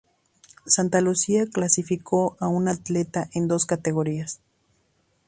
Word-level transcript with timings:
Santa 0.65 0.99
Lucía 0.99 1.45
clasificó 1.45 2.35
a 2.39 2.47
un 2.47 2.67
atleta 2.69 3.29
en 3.35 3.47
dos 3.47 3.67
categorías. 3.67 4.39